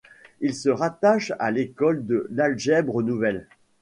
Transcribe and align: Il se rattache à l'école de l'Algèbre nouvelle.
Il 0.39 0.55
se 0.55 0.69
rattache 0.69 1.31
à 1.37 1.51
l'école 1.51 2.07
de 2.07 2.25
l'Algèbre 2.31 3.03
nouvelle. 3.03 3.45